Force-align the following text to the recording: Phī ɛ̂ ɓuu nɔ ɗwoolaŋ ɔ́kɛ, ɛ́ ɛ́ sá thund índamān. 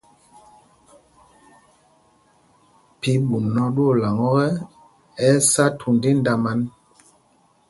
Phī 2.99 3.11
ɛ̂ 3.15 3.23
ɓuu 3.29 3.41
nɔ 3.53 3.63
ɗwoolaŋ 3.75 4.15
ɔ́kɛ, 4.27 4.47
ɛ́ 5.25 5.31
ɛ́ 5.37 5.43
sá 5.51 5.65
thund 5.79 6.03
índamān. 6.11 6.59